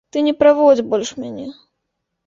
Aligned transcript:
Ты 0.15 0.21
не 0.27 0.31
праводзь 0.39 0.83
больш 0.95 1.15
мяне. 1.21 1.47